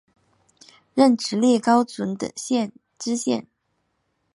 [0.95, 3.45] 任直隶高淳县知县。